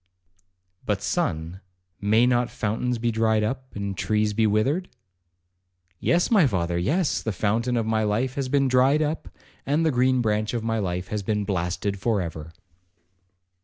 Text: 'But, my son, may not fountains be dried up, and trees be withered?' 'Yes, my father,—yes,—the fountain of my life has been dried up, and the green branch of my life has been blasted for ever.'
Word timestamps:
'But, 0.83 0.97
my 0.97 1.01
son, 1.03 1.61
may 1.99 2.25
not 2.25 2.49
fountains 2.49 2.97
be 2.97 3.11
dried 3.11 3.43
up, 3.43 3.75
and 3.75 3.95
trees 3.95 4.33
be 4.33 4.47
withered?' 4.47 4.89
'Yes, 5.99 6.31
my 6.31 6.47
father,—yes,—the 6.47 7.31
fountain 7.31 7.77
of 7.77 7.85
my 7.85 8.01
life 8.01 8.33
has 8.33 8.49
been 8.49 8.67
dried 8.67 9.03
up, 9.03 9.29
and 9.63 9.85
the 9.85 9.91
green 9.91 10.19
branch 10.19 10.55
of 10.55 10.63
my 10.63 10.79
life 10.79 11.09
has 11.09 11.21
been 11.21 11.45
blasted 11.45 11.99
for 11.99 12.19
ever.' 12.19 12.51